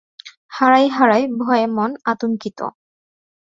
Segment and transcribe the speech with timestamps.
[0.51, 2.59] হারাই হারাই ভয়ে মন আতঙ্কিত।